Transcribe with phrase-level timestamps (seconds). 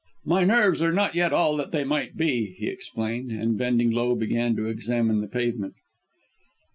[0.25, 4.15] "My nerves are not yet all that they might be," he explained, and bending low
[4.15, 5.75] began to examine the pavement.